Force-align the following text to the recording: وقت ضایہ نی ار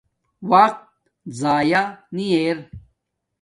وقت 0.51 0.79
ضایہ 1.39 1.83
نی 2.15 2.25
ار 2.39 2.57